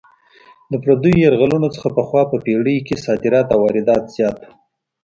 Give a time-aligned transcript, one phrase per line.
[0.71, 4.51] د پردیو یرغلونو څخه پخوا په پېړۍ کې صادرات او واردات زیات وو.